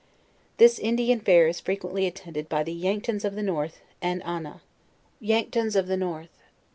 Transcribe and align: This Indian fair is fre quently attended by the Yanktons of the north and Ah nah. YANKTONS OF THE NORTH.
This 0.57 0.79
Indian 0.79 1.19
fair 1.19 1.47
is 1.47 1.59
fre 1.59 1.73
quently 1.73 2.07
attended 2.07 2.49
by 2.49 2.63
the 2.63 2.73
Yanktons 2.73 3.23
of 3.23 3.35
the 3.35 3.43
north 3.43 3.81
and 4.01 4.23
Ah 4.25 4.39
nah. 4.39 4.57
YANKTONS 5.21 5.75
OF 5.75 5.85
THE 5.85 5.95
NORTH. 5.95 6.39